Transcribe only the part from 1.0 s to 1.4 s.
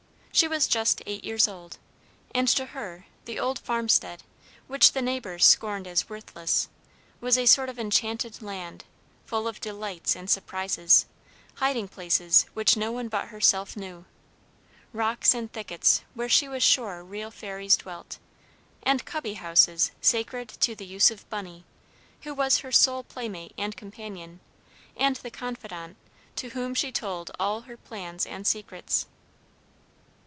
eight